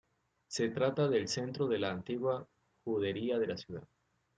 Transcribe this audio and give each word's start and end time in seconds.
Se 0.47 0.69
trata 0.69 1.07
del 1.07 1.27
centro 1.27 1.67
de 1.67 1.77
la 1.77 1.91
antigua 1.91 2.47
judería 2.83 3.37
de 3.37 3.45
la 3.45 3.57
ciudad. 3.57 3.87